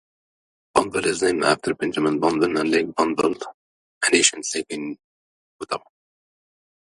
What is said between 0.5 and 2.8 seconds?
Bonneville is named after Benjamin Bonneville and